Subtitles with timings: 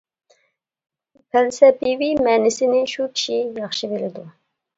[1.35, 4.27] پەلسەپىۋى مەنىسىنى، شۇ كىشى ياخشى بىلىدۇ.